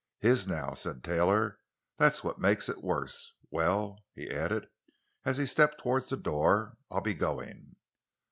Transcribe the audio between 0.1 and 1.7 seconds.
"His—now," said Taylor;